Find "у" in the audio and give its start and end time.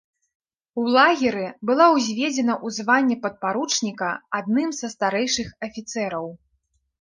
0.83-0.85